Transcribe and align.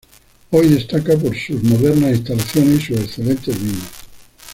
Hoy 0.49 0.67
destaca 0.67 1.15
por 1.15 1.37
sus 1.37 1.61
modernas 1.61 2.09
instalaciones 2.15 2.79
y 2.89 2.95
sus 2.95 2.97
excelentes 3.01 3.61
vinos. 3.63 3.87